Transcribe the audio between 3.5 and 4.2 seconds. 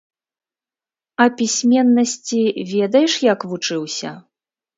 вучыўся?